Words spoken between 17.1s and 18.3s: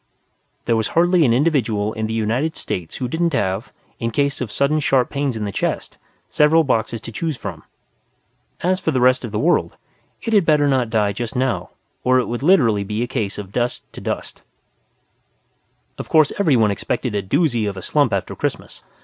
a doozy of a slump